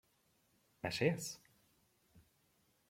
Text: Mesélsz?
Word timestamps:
Mesélsz? 0.83 1.39